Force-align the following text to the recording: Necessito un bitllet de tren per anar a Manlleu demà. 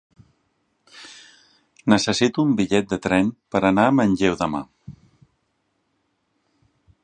Necessito 1.93 2.45
un 2.45 2.55
bitllet 2.61 2.89
de 2.95 2.99
tren 3.05 3.29
per 3.57 3.63
anar 3.71 3.87
a 3.91 3.95
Manlleu 4.01 4.41
demà. 4.43 4.65